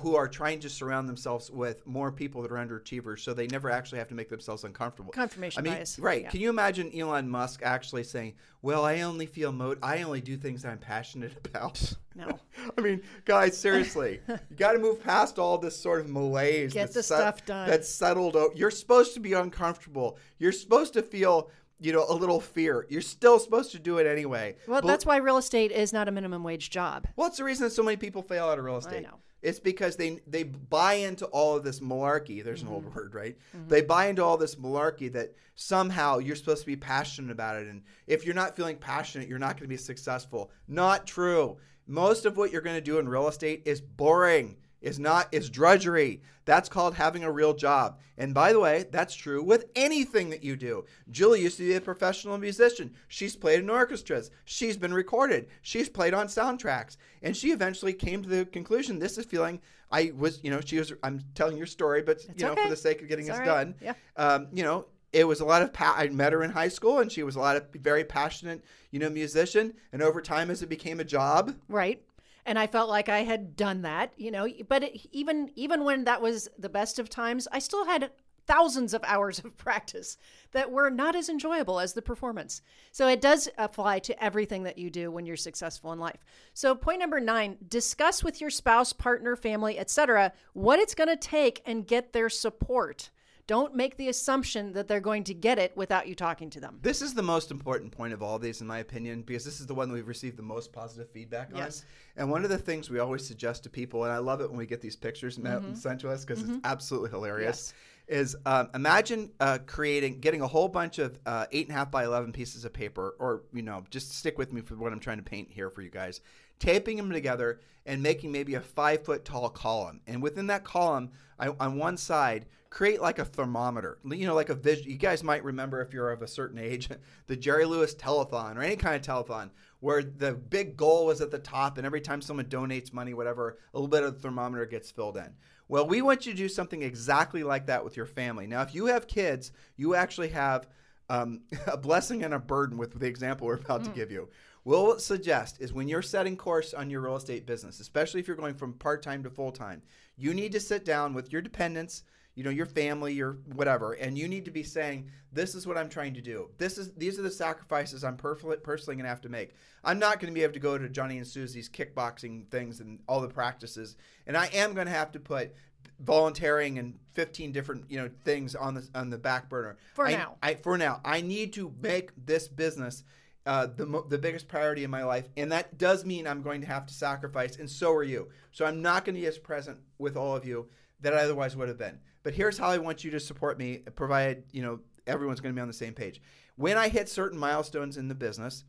[0.00, 3.70] who are trying to surround themselves with more people that are underachievers, so they never
[3.70, 5.12] actually have to make themselves uncomfortable.
[5.12, 6.22] Confirmation I mean, bias, right?
[6.22, 6.30] Yeah.
[6.30, 10.36] Can you imagine Elon Musk actually saying, "Well, I only feel mo- I only do
[10.36, 12.38] things that I'm passionate about." No.
[12.78, 16.72] I mean, guys, seriously, you got to move past all this sort of malaise.
[16.72, 17.68] Get the stuff done.
[17.68, 18.36] That's settled.
[18.54, 20.18] You're supposed to be uncomfortable.
[20.38, 21.50] You're supposed to feel
[21.82, 22.86] you know, a little fear.
[22.90, 24.56] You're still supposed to do it anyway.
[24.66, 27.06] Well, but, that's why real estate is not a minimum wage job.
[27.16, 28.98] Well, it's the reason that so many people fail out of real estate.
[28.98, 29.18] I know.
[29.42, 32.44] It's because they they buy into all of this malarkey.
[32.44, 32.74] There's an Mm-hmm.
[32.74, 33.36] old word, right?
[33.68, 37.66] They buy into all this malarkey that somehow you're supposed to be passionate about it,
[37.68, 40.50] and if you're not feeling passionate, you're not going to be successful.
[40.68, 41.56] Not true.
[41.86, 44.56] Most of what you're going to do in real estate is boring.
[44.80, 46.22] Is not is drudgery.
[46.46, 47.98] That's called having a real job.
[48.16, 50.84] And by the way, that's true with anything that you do.
[51.10, 52.94] Julie used to be a professional musician.
[53.08, 54.30] She's played in orchestras.
[54.46, 55.48] She's been recorded.
[55.62, 56.96] She's played on soundtracks.
[57.22, 59.60] And she eventually came to the conclusion this is feeling
[59.92, 62.64] I was, you know, she was I'm telling your story, but you know, okay.
[62.64, 63.44] for the sake of getting It's right.
[63.44, 63.74] done.
[63.80, 63.94] Yeah.
[64.16, 67.00] Um, you know, it was a lot of pa- I met her in high school
[67.00, 69.74] and she was a lot of very passionate, you know, musician.
[69.92, 72.02] And over time as it became a job, Right.
[72.46, 76.04] And I felt like I had done that, you know, but it, even even when
[76.04, 78.10] that was the best of times, I still had
[78.46, 80.18] thousands of hours of practice
[80.52, 82.62] that were not as enjoyable as the performance.
[82.90, 86.24] So it does apply to everything that you do when you're successful in life.
[86.52, 91.16] So point number 9, discuss with your spouse, partner, family, etc., what it's going to
[91.16, 93.10] take and get their support.
[93.50, 96.78] Don't make the assumption that they're going to get it without you talking to them.
[96.82, 99.66] This is the most important point of all these, in my opinion, because this is
[99.66, 101.58] the one that we've received the most positive feedback on.
[101.58, 101.84] Yes.
[102.16, 104.56] And one of the things we always suggest to people, and I love it when
[104.56, 105.74] we get these pictures ma- mm-hmm.
[105.74, 106.60] sent to us because it's mm-hmm.
[106.62, 107.74] absolutely hilarious,
[108.10, 111.90] is um, imagine uh, creating, getting a whole bunch of uh, eight and a half
[111.90, 115.00] by eleven pieces of paper, or you know, just stick with me for what I'm
[115.00, 116.20] trying to paint here for you guys,
[116.58, 121.10] taping them together and making maybe a five foot tall column, and within that column,
[121.38, 123.98] I, on one side create like a thermometer.
[124.04, 124.90] You know, like a vision.
[124.90, 126.88] You guys might remember if you're of a certain age,
[127.26, 131.30] the Jerry Lewis telethon or any kind of telethon, where the big goal was at
[131.30, 134.64] the top, and every time someone donates money, whatever, a little bit of the thermometer
[134.66, 135.34] gets filled in.
[135.70, 138.48] Well, we want you to do something exactly like that with your family.
[138.48, 140.66] Now, if you have kids, you actually have
[141.08, 144.28] um, a blessing and a burden with the example we're about to give you.
[144.64, 148.36] We'll suggest is when you're setting course on your real estate business, especially if you're
[148.36, 149.80] going from part time to full time,
[150.16, 152.02] you need to sit down with your dependents,
[152.34, 155.76] you know, your family, your whatever, and you need to be saying, "This is what
[155.76, 156.50] I'm trying to do.
[156.58, 158.56] This is these are the sacrifices I'm personally
[158.96, 159.54] going to have to make.
[159.84, 163.00] I'm not going to be able to go to Johnny and Susie's kickboxing things and
[163.08, 165.54] all the practices, and I am going to have to put."
[165.98, 170.12] volunteering and 15 different you know things on the on the back burner For I-
[170.12, 170.36] now.
[170.42, 173.02] I for now I need to make this business
[173.46, 176.60] uh, the mo- the biggest priority in my life, and that does mean I'm going
[176.60, 178.28] to have to sacrifice, and so are you.
[178.52, 180.68] So I'm not going to be as present with all of you
[181.00, 181.98] that I otherwise would have been.
[182.22, 185.58] But here's how I want you to support me, provided you know everyone's going to
[185.58, 186.20] be on the same page.
[186.56, 188.64] When I hit certain milestones in the business,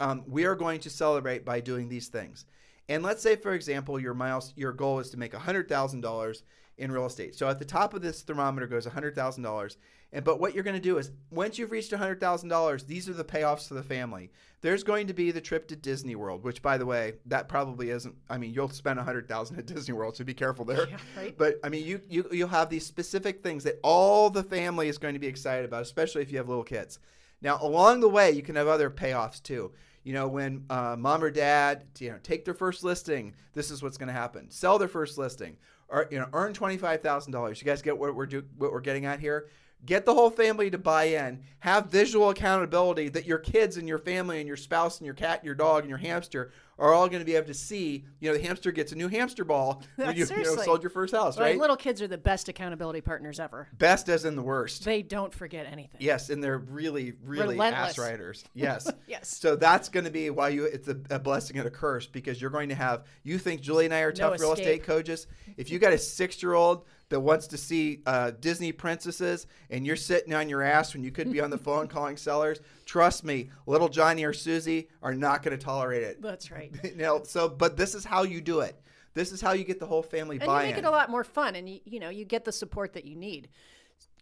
[0.00, 2.46] um, we are going to celebrate by doing these things.
[2.88, 6.42] And let's say, for example, your miles, your goal is to make hundred thousand dollars
[6.76, 7.34] in real estate.
[7.34, 9.76] So at the top of this thermometer goes hundred thousand dollars.
[10.14, 13.08] And but what you're going to do is once you've reached hundred thousand dollars, these
[13.08, 14.30] are the payoffs to the family.
[14.60, 17.90] There's going to be the trip to Disney World, which by the way, that probably
[17.90, 18.14] isn't.
[18.30, 20.88] I mean, you'll spend hundred thousand at Disney World, so be careful there.
[20.88, 21.36] Yeah, right.
[21.36, 24.98] But I mean, you you you'll have these specific things that all the family is
[24.98, 27.00] going to be excited about, especially if you have little kids.
[27.42, 29.72] Now, along the way, you can have other payoffs too.
[30.04, 33.82] You know, when uh, mom or dad, you know, take their first listing, this is
[33.82, 34.48] what's going to happen.
[34.48, 35.56] Sell their first listing,
[35.88, 37.60] or you know, earn twenty five thousand dollars.
[37.60, 39.48] You guys get what we're do what we're getting at here.
[39.86, 41.40] Get the whole family to buy in.
[41.60, 45.40] Have visual accountability that your kids and your family and your spouse and your cat
[45.40, 48.04] and your dog and your hamster are all going to be able to see.
[48.18, 50.90] You know, the hamster gets a new hamster ball when you, you know, sold your
[50.90, 51.58] first house, Like right?
[51.58, 53.68] little kids are the best accountability partners ever.
[53.78, 54.84] Best as in the worst.
[54.84, 56.00] They don't forget anything.
[56.00, 57.90] Yes, and they're really, really Relentless.
[57.90, 58.44] ass riders.
[58.54, 58.90] Yes.
[59.06, 59.28] Yes.
[59.28, 62.40] So that's going to be why you it's a, a blessing and a curse because
[62.40, 64.66] you're going to have you think Julie and I are tough real escape.
[64.66, 65.26] estate coaches.
[65.56, 69.86] If you got a six year old that wants to see uh, Disney princesses and
[69.86, 73.24] you're sitting on your ass when you could be on the phone calling sellers, trust
[73.24, 76.22] me, little Johnny or Susie are not going to tolerate it.
[76.22, 76.72] That's right.
[76.84, 78.80] you know, so but this is how you do it.
[79.14, 80.40] This is how you get the whole family buying.
[80.40, 80.68] And you buy-in.
[80.70, 83.04] make it a lot more fun, and you, you know you get the support that
[83.04, 83.48] you need.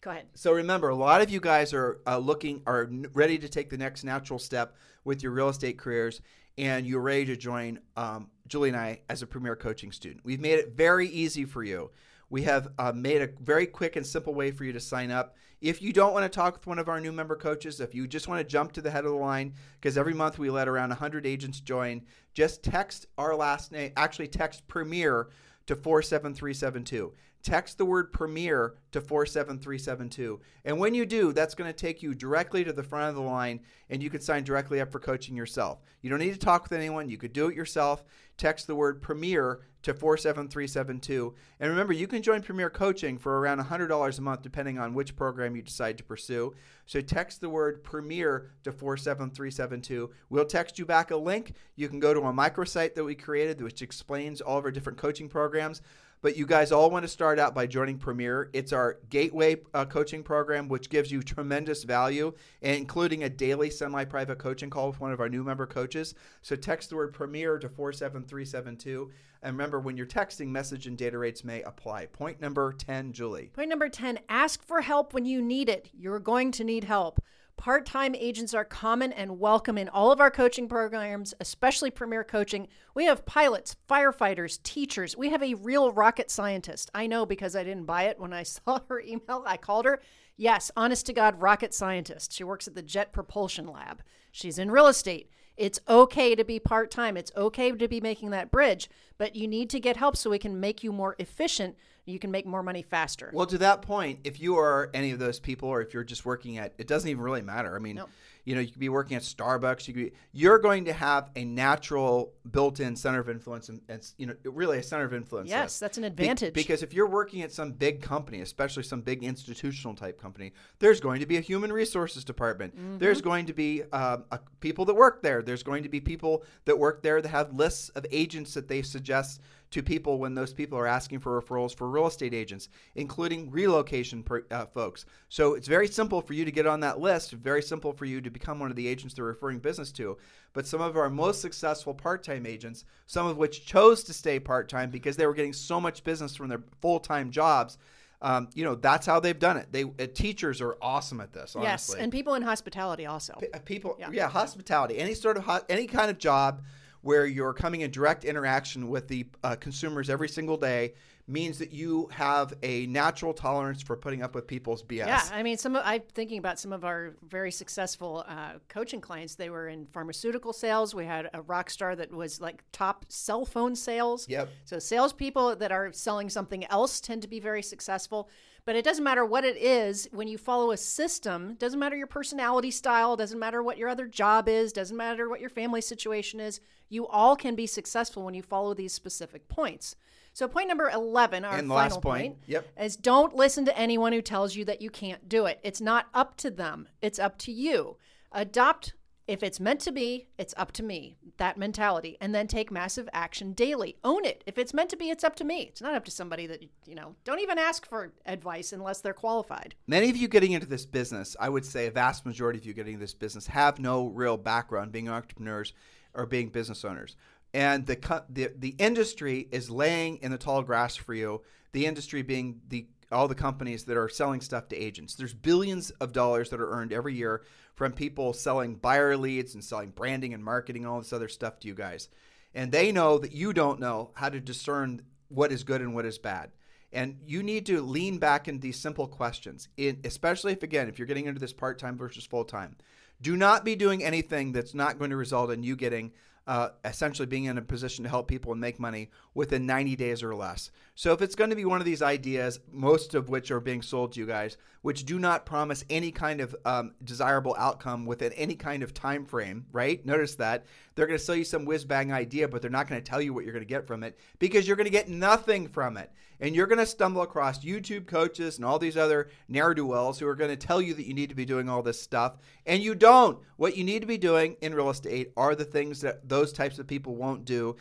[0.03, 0.27] Go ahead.
[0.35, 3.79] So remember, a lot of you guys are uh, looking, are ready to take the
[3.79, 6.21] next natural step with your real estate careers,
[6.59, 10.25] and you're ready to join um, Julie and I as a premier coaching student.
[10.25, 11.91] We've made it very easy for you.
[12.33, 15.37] We have uh, made a very quick and simple way for you to sign up.
[15.61, 18.07] If you don't want to talk with one of our new member coaches, if you
[18.07, 20.67] just want to jump to the head of the line, because every month we let
[20.67, 22.01] around 100 agents join,
[22.33, 25.29] just text our last name, actually text Premier
[25.67, 27.13] to 47372.
[27.43, 30.41] Text the word Premier to 47372.
[30.65, 33.29] And when you do, that's going to take you directly to the front of the
[33.29, 35.83] line and you can sign directly up for coaching yourself.
[36.01, 38.05] You don't need to talk with anyone, you could do it yourself.
[38.37, 41.35] Text the word Premier to 47372.
[41.61, 45.17] And remember, you can join Premier Coaching for around $100 a month depending on which
[45.17, 46.55] program you decide to pursue.
[46.87, 50.11] So text the word Premier to 47372.
[50.31, 51.55] We'll text you back a link.
[51.77, 54.99] You can go to a microsite that we created which explains all of our different
[54.99, 55.83] coaching programs.
[56.23, 58.49] But you guys all want to start out by joining Premier.
[58.53, 64.05] It's our gateway uh, coaching program, which gives you tremendous value, including a daily semi
[64.05, 66.15] private coaching call with one of our new member coaches.
[66.41, 69.11] So text the word Premier to 47372.
[69.43, 72.07] And remember, when you're texting, message and data rates may apply.
[72.07, 73.51] Point number 10, Julie.
[73.53, 75.91] Point number 10 ask for help when you need it.
[75.93, 77.21] You're going to need help.
[77.63, 82.25] Part time agents are common and welcome in all of our coaching programs, especially Premier
[82.25, 82.67] Coaching.
[82.93, 85.17] We have pilots, firefighters, teachers.
[85.17, 86.91] We have a real rocket scientist.
[86.93, 89.45] I know because I didn't buy it when I saw her email.
[89.47, 90.03] I called her.
[90.37, 92.33] Yes, honest to God, rocket scientist.
[92.33, 94.03] She works at the Jet Propulsion Lab.
[94.33, 95.31] She's in real estate.
[95.57, 97.17] It's okay to be part time.
[97.17, 100.39] It's okay to be making that bridge, but you need to get help so we
[100.41, 103.31] can make you more efficient you can make more money faster.
[103.33, 106.25] Well, to that point, if you are any of those people, or if you're just
[106.25, 107.75] working at, it doesn't even really matter.
[107.75, 108.03] I mean.
[108.45, 109.87] You know, you could be working at Starbucks.
[109.87, 114.03] You could be, you're going to have a natural built-in center of influence, and, and
[114.19, 115.49] you know, really a center of influence.
[115.49, 116.53] Yes, that's an advantage.
[116.53, 120.53] Be, because if you're working at some big company, especially some big institutional type company,
[120.79, 122.75] there's going to be a human resources department.
[122.75, 122.99] Mm-hmm.
[122.99, 125.43] There's going to be uh, a, people that work there.
[125.43, 128.83] There's going to be people that work there that have lists of agents that they
[128.83, 129.41] suggest
[129.73, 134.23] to people when those people are asking for referrals for real estate agents, including relocation
[134.23, 135.07] per, uh, folks.
[135.31, 138.21] So it's very simple for you to get on that list, very simple for you
[138.21, 140.17] to become one of the agents they're referring business to.
[140.53, 144.41] But some of our most successful part time agents, some of which chose to stay
[144.41, 147.79] part time because they were getting so much business from their full time jobs.
[148.21, 149.67] Um, you know that's how they've done it.
[149.73, 151.57] They uh, teachers are awesome at this.
[151.57, 151.97] Honestly.
[151.97, 153.37] Yes, and people in hospitality also.
[153.41, 154.11] P- uh, people, yeah.
[154.13, 156.63] yeah, hospitality, any sort of ho- any kind of job
[157.03, 160.95] where you're coming in direct interaction with the uh, consumers every single day
[161.29, 165.07] means that you have a natural tolerance for putting up with people's BS.
[165.07, 169.01] Yeah, I mean, some of, I'm thinking about some of our very successful uh, coaching
[169.01, 169.37] clients.
[169.37, 170.95] They were in pharmaceutical sales.
[170.95, 174.29] We had a rock star that was like top cell phone sales.
[174.29, 174.49] Yep.
[174.65, 178.29] So salespeople that are selling something else tend to be very successful.
[178.65, 182.07] But it doesn't matter what it is when you follow a system, doesn't matter your
[182.07, 186.39] personality style, doesn't matter what your other job is, doesn't matter what your family situation
[186.39, 186.61] is.
[186.89, 189.97] You all can be successful when you follow these specific points.
[190.33, 192.67] So point number 11, our and final point, point, yep.
[192.81, 195.61] is don't listen to anyone who tells you that you can't do it.
[195.63, 196.89] It's not up to them.
[197.03, 197.97] It's up to you.
[198.33, 198.95] Adopt
[199.29, 201.17] if it's meant to be, it's up to me.
[201.37, 202.17] That mentality.
[202.21, 203.97] And then take massive action daily.
[204.03, 204.43] Own it.
[204.47, 205.63] If it's meant to be, it's up to me.
[205.63, 209.15] It's not up to somebody that, you know, don't even ask for advice unless they're
[209.15, 209.75] qualified.
[209.87, 212.75] Many of you getting into this business, I would say a vast majority of you
[212.75, 215.73] getting into this business have no real background being entrepreneurs
[216.15, 217.17] or being business owners.
[217.55, 222.23] And the, the, the industry is laying in the tall grass for you, the industry
[222.23, 225.15] being the all the companies that are selling stuff to agents.
[225.15, 227.43] There's billions of dollars that are earned every year
[227.75, 231.59] from people selling buyer leads and selling branding and marketing and all this other stuff
[231.61, 232.09] to you guys.
[232.55, 236.07] And they know that you don't know how to discern what is good and what
[236.07, 236.51] is bad.
[236.93, 240.99] And you need to lean back into these simple questions, in, especially if, again, if
[240.99, 242.77] you're getting into this part time versus full time.
[243.23, 246.13] Do not be doing anything that's not going to result in you getting
[246.47, 250.23] uh, essentially being in a position to help people and make money within 90 days
[250.23, 250.71] or less.
[250.95, 253.83] So if it's going to be one of these ideas, most of which are being
[253.83, 258.33] sold to you guys, which do not promise any kind of um, desirable outcome within
[258.33, 260.05] any kind of time frame, right?
[260.05, 263.03] Notice that they're going to sell you some whiz bang idea, but they're not going
[263.03, 265.09] to tell you what you're going to get from it because you're going to get
[265.09, 266.11] nothing from it.
[266.43, 270.19] And you're going to stumble across YouTube coaches and all these other ne'er do wells
[270.19, 272.37] who are going to tell you that you need to be doing all this stuff.
[272.67, 273.39] And you don't.
[273.59, 276.81] What you need to be doing in real estate are the things that those types
[276.81, 277.77] of people won't do,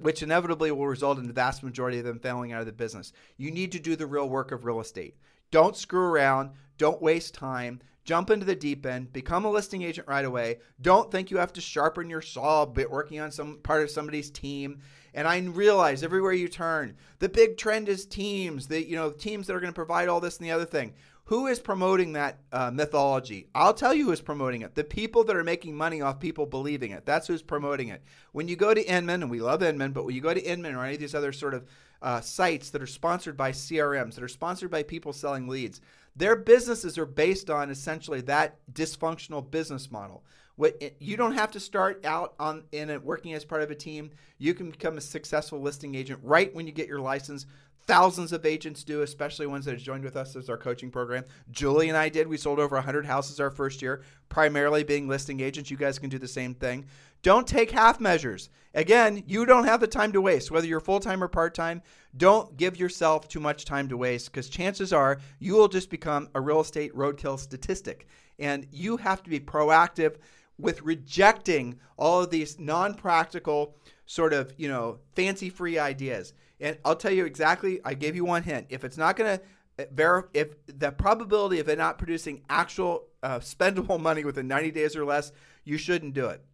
[0.00, 3.12] which inevitably will result in the vast majority of them failing out of the business.
[3.36, 5.14] You need to do the real work of real estate.
[5.52, 6.50] Don't screw around.
[6.78, 7.80] Don't waste time.
[8.04, 9.12] Jump into the deep end.
[9.12, 10.58] Become a listing agent right away.
[10.80, 14.30] Don't think you have to sharpen your saw bit working on some part of somebody's
[14.30, 14.80] team.
[15.14, 18.66] And I realize everywhere you turn, the big trend is teams.
[18.66, 20.94] The you know teams that are going to provide all this and the other thing.
[21.26, 23.46] Who is promoting that uh, mythology?
[23.54, 24.74] I'll tell you who's promoting it.
[24.74, 27.06] The people that are making money off people believing it.
[27.06, 28.02] That's who's promoting it.
[28.32, 30.74] When you go to Inman, and we love Inman, but when you go to Inman
[30.74, 31.64] or any of these other sort of
[32.02, 35.80] uh, sites that are sponsored by CRMs, that are sponsored by people selling leads,
[36.14, 40.24] their businesses are based on essentially that dysfunctional business model.
[40.56, 43.74] What you don't have to start out on in it working as part of a
[43.74, 44.10] team.
[44.36, 47.46] You can become a successful listing agent right when you get your license
[47.86, 51.24] Thousands of agents do, especially ones that have joined with us as our coaching program.
[51.50, 52.28] Julie and I did.
[52.28, 55.70] We sold over 100 houses our first year, primarily being listing agents.
[55.70, 56.86] You guys can do the same thing.
[57.22, 58.50] Don't take half measures.
[58.74, 61.82] Again, you don't have the time to waste, whether you're full time or part time.
[62.16, 66.28] Don't give yourself too much time to waste because chances are you will just become
[66.34, 68.06] a real estate roadkill statistic.
[68.38, 70.16] And you have to be proactive
[70.58, 73.76] with rejecting all of these non practical,
[74.06, 76.34] sort of, you know, fancy free ideas.
[76.60, 78.66] And I'll tell you exactly, I gave you one hint.
[78.68, 83.38] If it's not going to verify, if the probability of it not producing actual uh,
[83.38, 85.32] spendable money within 90 days or less,
[85.64, 86.44] you shouldn't do it.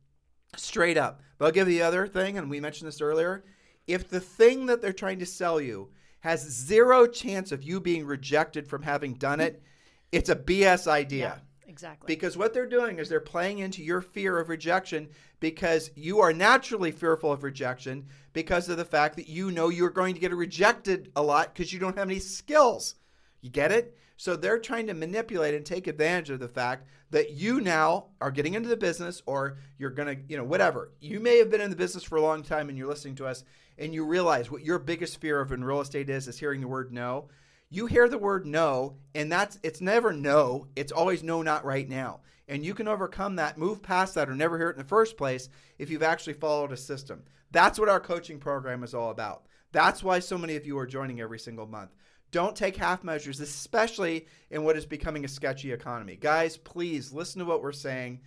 [0.57, 1.21] Straight up.
[1.37, 3.45] But I'll give you the other thing, and we mentioned this earlier.
[3.87, 5.91] If the thing that they're trying to sell you
[6.21, 9.63] has zero chance of you being rejected from having done it,
[10.11, 11.19] it's a BS idea.
[11.37, 11.39] Yeah,
[11.69, 12.07] exactly.
[12.07, 15.09] Because what they're doing is they're playing into your fear of rejection
[15.41, 19.91] because you are naturally fearful of rejection because of the fact that you know you're
[19.91, 22.97] going to get rejected a lot because you don't have any skills.
[23.41, 23.97] You get it?
[24.17, 28.33] So they're trying to manipulate and take advantage of the fact that you now are
[28.33, 30.91] getting into the business or you're going to, you know, whatever.
[31.01, 33.27] You may have been in the business for a long time and you're listening to
[33.27, 33.45] us
[33.79, 36.67] and you realize what your biggest fear of in real estate is is hearing the
[36.67, 37.29] word no.
[37.71, 41.89] You hear the word no and that's it's never no, it's always no not right
[41.89, 42.21] now.
[42.47, 45.19] And you can overcome that, move past that or never hear it in the first
[45.19, 47.25] place if you've actually followed a system.
[47.51, 49.47] That's what our coaching program is all about.
[49.73, 51.91] That's why so many of you are joining every single month.
[52.31, 56.17] Don't take half measures, especially in what is becoming a sketchy economy.
[56.17, 58.21] Guys, please listen to what we're saying.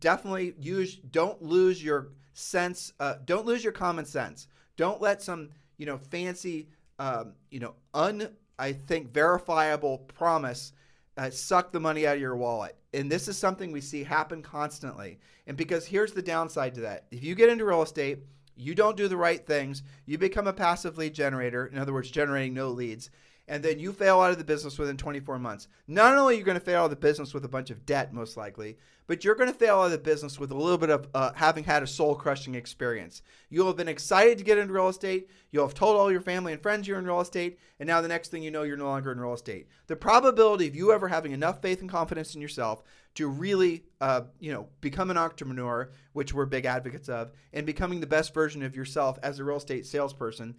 [0.00, 4.48] Definitely use don't lose your sense, uh, don't lose your common sense.
[4.76, 6.68] Don't let some, you know, fancy
[6.98, 8.28] um, you know, un
[8.62, 10.72] I think verifiable promise
[11.16, 12.76] uh, suck the money out of your wallet.
[12.94, 15.18] And this is something we see happen constantly.
[15.48, 17.06] And because here's the downside to that.
[17.10, 18.20] If you get into real estate,
[18.54, 22.08] you don't do the right things, you become a passive lead generator, in other words,
[22.08, 23.10] generating no leads,
[23.48, 25.68] and then you fail out of the business within 24 months.
[25.88, 27.84] Not only are you going to fail out of the business with a bunch of
[27.84, 30.78] debt, most likely, but you're going to fail out of the business with a little
[30.78, 33.22] bit of uh, having had a soul crushing experience.
[33.50, 35.28] You'll have been excited to get into real estate.
[35.50, 37.58] You'll have told all your family and friends you're in real estate.
[37.80, 39.66] And now the next thing you know, you're no longer in real estate.
[39.88, 42.82] The probability of you ever having enough faith and confidence in yourself
[43.16, 48.00] to really, uh, you know, become an entrepreneur, which we're big advocates of, and becoming
[48.00, 50.54] the best version of yourself as a real estate salesperson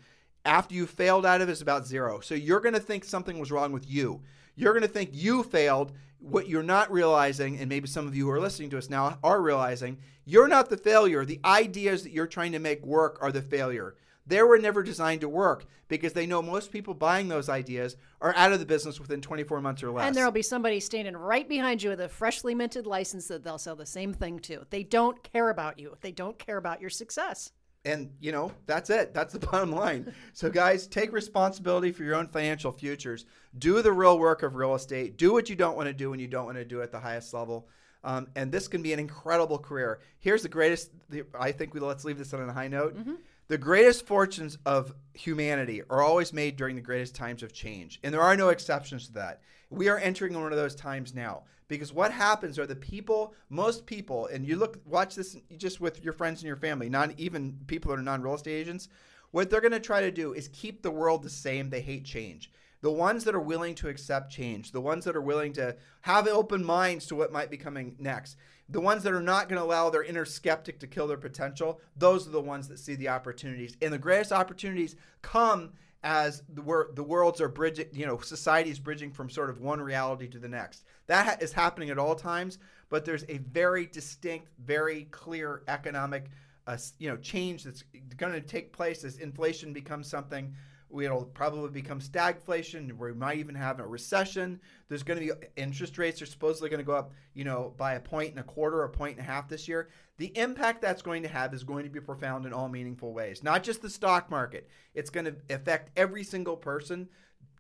[0.46, 2.20] after you failed out of it is about zero.
[2.20, 4.22] So you're going to think something was wrong with you.
[4.56, 5.94] You're going to think you failed.
[6.20, 9.18] What you're not realizing, and maybe some of you who are listening to us now
[9.24, 11.26] are realizing, you're not the failure.
[11.26, 13.96] The ideas that you're trying to make work are the failure.
[14.26, 18.34] They were never designed to work because they know most people buying those ideas are
[18.38, 20.08] out of the business within 24 months or less.
[20.08, 23.58] And there'll be somebody standing right behind you with a freshly minted license that they'll
[23.58, 24.66] sell the same thing to.
[24.70, 25.98] They don't care about you.
[26.00, 27.52] They don't care about your success.
[27.86, 29.14] And, you know, that's it.
[29.14, 30.14] That's the bottom line.
[30.34, 33.26] So, guys, take responsibility for your own financial futures.
[33.58, 35.18] Do the real work of real estate.
[35.18, 37.00] Do what you don't want to do when you don't want to do at the
[37.00, 37.68] highest level.
[38.04, 40.00] Um, and this can be an incredible career.
[40.20, 40.92] Here's the greatest,
[41.40, 42.98] I think we let's leave this on a high note.
[42.98, 43.14] Mm-hmm.
[43.48, 48.00] The greatest fortunes of humanity are always made during the greatest times of change.
[48.04, 49.42] And there are no exceptions to that.
[49.70, 51.44] We are entering one of those times now
[51.76, 56.04] because what happens are the people, most people, and you look, watch this just with
[56.04, 58.90] your friends and your family, not even people that are non real estate agents.
[59.32, 61.70] What they're going to try to do is keep the world the same.
[61.70, 62.52] They hate change.
[62.82, 66.28] The ones that are willing to accept change, the ones that are willing to have
[66.28, 68.36] open minds to what might be coming next,
[68.70, 71.80] the ones that are not going to allow their inner skeptic to kill their potential,
[71.96, 73.76] those are the ones that see the opportunities.
[73.82, 75.72] And the greatest opportunities come
[76.04, 79.62] as the, wor- the worlds are bridging, you know, society is bridging from sort of
[79.62, 80.84] one reality to the next.
[81.08, 86.26] That ha- is happening at all times, but there's a very distinct, very clear economic,
[86.68, 87.84] uh, you know, change that's
[88.18, 90.54] going to take place as inflation becomes something
[91.02, 92.96] It'll probably become stagflation.
[92.98, 94.60] We might even have a recession.
[94.88, 97.94] There's going to be interest rates are supposedly going to go up, you know, by
[97.96, 99.90] a point and a quarter, a point and a half this year.
[100.18, 103.44] The impact that's going to have is going to be profound in all meaningful ways.
[103.44, 104.70] Not just the stock market.
[104.94, 107.10] It's going to affect every single person.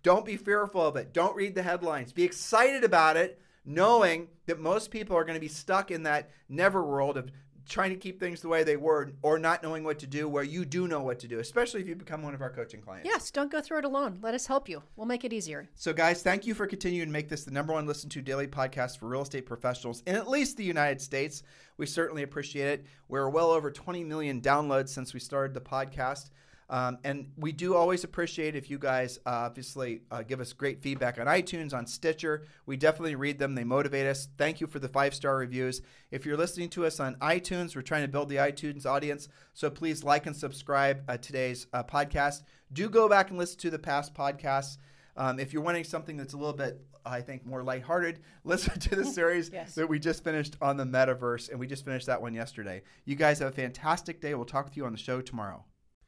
[0.03, 1.13] Don't be fearful of it.
[1.13, 2.13] Don't read the headlines.
[2.13, 6.29] Be excited about it, knowing that most people are going to be stuck in that
[6.47, 7.31] never world of
[7.67, 10.43] trying to keep things the way they were or not knowing what to do where
[10.43, 13.07] you do know what to do, especially if you become one of our coaching clients.
[13.07, 14.19] Yes, don't go through it alone.
[14.21, 14.83] Let us help you.
[14.95, 15.69] We'll make it easier.
[15.75, 18.47] So, guys, thank you for continuing to make this the number one listened to daily
[18.47, 21.43] podcast for real estate professionals in at least the United States.
[21.77, 22.85] We certainly appreciate it.
[23.07, 26.29] We're well over 20 million downloads since we started the podcast.
[26.73, 30.81] Um, and we do always appreciate if you guys uh, obviously uh, give us great
[30.81, 32.47] feedback on iTunes, on Stitcher.
[32.65, 34.27] We definitely read them, they motivate us.
[34.39, 35.83] Thank you for the five star reviews.
[36.09, 39.27] If you're listening to us on iTunes, we're trying to build the iTunes audience.
[39.53, 42.41] So please like and subscribe uh, today's uh, podcast.
[42.73, 44.77] Do go back and listen to the past podcasts.
[45.15, 48.95] Um, if you're wanting something that's a little bit, I think, more lighthearted, listen to
[48.95, 49.75] the series Yes.
[49.75, 52.81] that we just finished on the metaverse, and we just finished that one yesterday.
[53.05, 54.33] You guys have a fantastic day.
[54.33, 55.65] We'll talk with you on the show tomorrow.